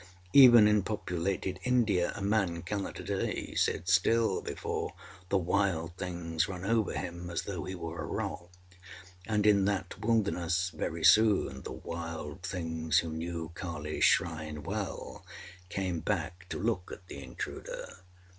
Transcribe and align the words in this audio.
Even 0.33 0.67
in 0.67 0.81
populated 0.81 1.59
India 1.63 2.11
a 2.15 2.23
man 2.23 2.63
cannot 2.63 2.99
a 2.99 3.03
day 3.03 3.53
sit 3.53 3.87
still 3.87 4.41
before 4.41 4.93
the 5.29 5.37
wild 5.37 5.95
things 5.95 6.47
run 6.49 6.65
over 6.65 6.93
him 6.93 7.29
as 7.29 7.43
though 7.43 7.65
he 7.65 7.75
were 7.75 8.01
a 8.01 8.05
rock; 8.07 8.49
and 9.27 9.45
in 9.45 9.65
that 9.65 9.99
wilderness 10.03 10.71
very 10.71 11.03
soon 11.03 11.61
the 11.61 11.71
wild 11.71 12.41
things, 12.41 12.97
who 12.97 13.09
knew 13.13 13.51
Kaliâs 13.53 14.01
Shrine 14.01 14.63
well, 14.63 15.23
came 15.69 15.99
back 15.99 16.49
to 16.49 16.57
look 16.57 16.91
at 16.91 17.05
the 17.05 17.21
intruder. 17.21 17.97